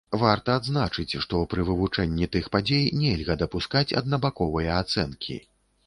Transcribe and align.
Варта 0.21 0.53
адзначыць, 0.59 1.19
што 1.25 1.41
пры 1.51 1.67
вывучэнні 1.67 2.29
тых 2.37 2.49
падзей 2.57 2.89
нельга 3.05 3.39
дапускаць 3.45 3.87
аднабаковыя 4.05 4.83
ацэнкі. 4.85 5.43